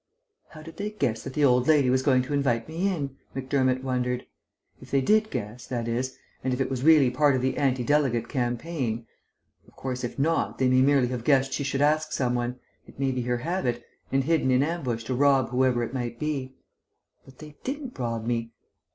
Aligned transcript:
"How 0.49 0.63
did 0.63 0.77
they 0.77 0.89
guess 0.89 1.21
that 1.23 1.35
the 1.35 1.45
old 1.45 1.67
lady 1.67 1.91
was 1.91 2.01
going 2.01 2.23
to 2.23 2.33
invite 2.33 2.67
me 2.67 2.87
in?" 2.87 3.17
Macdermott 3.35 3.83
wondered. 3.83 4.25
"If 4.81 4.89
they 4.89 4.99
did 4.99 5.29
guess, 5.29 5.67
that 5.67 5.87
is, 5.87 6.17
and 6.43 6.55
if 6.55 6.59
it 6.59 6.71
was 6.71 6.81
really 6.81 7.11
part 7.11 7.35
of 7.35 7.43
the 7.43 7.55
anti 7.55 7.83
delegate 7.83 8.27
campaign. 8.27 9.05
Of 9.67 9.75
course, 9.75 10.03
if 10.03 10.17
not, 10.17 10.57
they 10.57 10.67
may 10.69 10.81
merely 10.81 11.09
have 11.09 11.23
guessed 11.23 11.53
she 11.53 11.63
should 11.63 11.81
ask 11.83 12.13
some 12.13 12.33
one 12.33 12.59
(it 12.87 12.99
may 12.99 13.11
be 13.11 13.21
her 13.21 13.37
habit), 13.45 13.85
and 14.11 14.23
hidden 14.23 14.49
in 14.49 14.63
ambush 14.63 15.03
to 15.03 15.13
rob 15.13 15.51
whoever 15.51 15.83
it 15.83 15.93
might 15.93 16.17
be. 16.17 16.55
But 17.23 17.37
they 17.37 17.57
didn't 17.63 17.99
rob 17.99 18.25
me.... 18.25 18.53